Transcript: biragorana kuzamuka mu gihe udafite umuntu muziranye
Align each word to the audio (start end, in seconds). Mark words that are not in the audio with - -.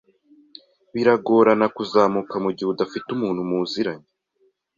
biragorana 0.93 1.65
kuzamuka 1.75 2.35
mu 2.43 2.49
gihe 2.57 2.67
udafite 2.73 3.07
umuntu 3.11 3.41
muziranye 3.49 4.07